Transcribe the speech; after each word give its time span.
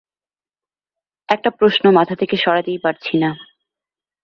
একটা 1.29 1.49
প্রশ্ন 1.49 1.83
মাথা 1.91 2.15
থেকে 2.15 2.35
সরাতেই 2.37 2.79
পারছি 2.83 3.13
না। 3.17 3.29